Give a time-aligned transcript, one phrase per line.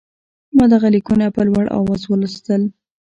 [0.55, 2.61] ما دغه لیکونه په لوړ آواز ولوستل.